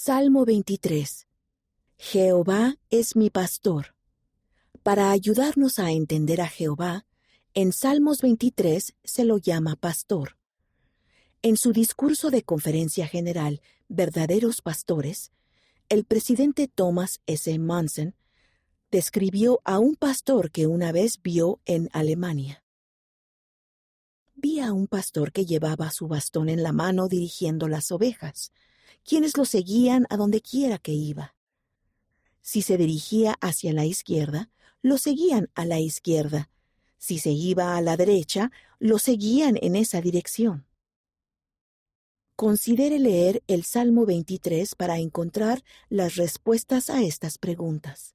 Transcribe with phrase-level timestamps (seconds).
[0.00, 1.26] Salmo 23.
[1.96, 3.96] Jehová es mi pastor.
[4.84, 7.04] Para ayudarnos a entender a Jehová,
[7.52, 10.38] en Salmos 23 se lo llama pastor.
[11.42, 15.32] En su discurso de conferencia general, Verdaderos Pastores,
[15.88, 17.58] el presidente Thomas S.
[17.58, 18.14] Manson
[18.92, 22.62] describió a un pastor que una vez vio en Alemania.
[24.36, 28.52] Vi a un pastor que llevaba su bastón en la mano dirigiendo las ovejas
[29.08, 31.34] quienes lo seguían a donde quiera que iba.
[32.42, 34.50] Si se dirigía hacia la izquierda,
[34.82, 36.50] lo seguían a la izquierda.
[36.98, 40.66] Si se iba a la derecha, lo seguían en esa dirección.
[42.36, 48.14] Considere leer el Salmo 23 para encontrar las respuestas a estas preguntas.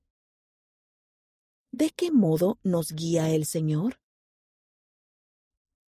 [1.72, 4.00] ¿De qué modo nos guía el Señor?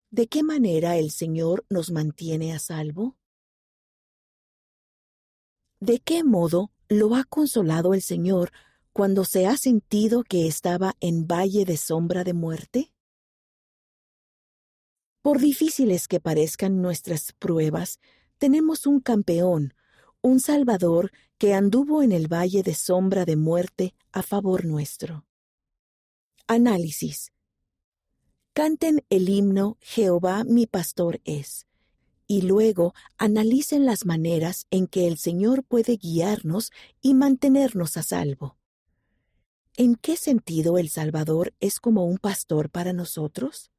[0.10, 3.16] ¿De qué manera el Señor nos mantiene a salvo?
[5.80, 8.52] ¿De qué modo lo ha consolado el Señor
[8.94, 12.94] cuando se ha sentido que estaba en valle de sombra de muerte?
[15.22, 18.00] Por difíciles que parezcan nuestras pruebas,
[18.38, 19.74] tenemos un campeón,
[20.22, 25.26] un Salvador que anduvo en el valle de sombra de muerte a favor nuestro.
[26.48, 27.34] Análisis.
[28.54, 31.68] Canten el himno Jehová mi pastor es
[32.28, 38.58] y luego analicen las maneras en que el Señor puede guiarnos y mantenernos a salvo.
[39.78, 43.72] ¿En qué sentido el Salvador es como un pastor para nosotros?